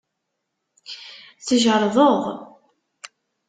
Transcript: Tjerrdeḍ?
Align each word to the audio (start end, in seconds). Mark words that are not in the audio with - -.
Tjerrdeḍ? 1.45 2.23